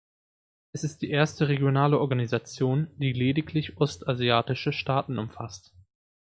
Es 0.73 0.83
ist 0.83 1.03
die 1.03 1.11
erste 1.11 1.47
regionale 1.47 1.99
Organisation, 1.99 2.87
die 2.97 3.13
lediglich 3.13 3.77
ostasiatische 3.77 4.73
Staaten 4.73 5.19
umfasst. 5.19 5.75